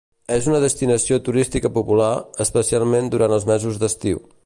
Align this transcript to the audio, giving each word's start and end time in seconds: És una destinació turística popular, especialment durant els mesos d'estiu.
És 0.35 0.45
una 0.51 0.61
destinació 0.63 1.19
turística 1.27 1.71
popular, 1.77 2.09
especialment 2.47 3.15
durant 3.17 3.39
els 3.41 3.51
mesos 3.55 3.83
d'estiu. 3.85 4.29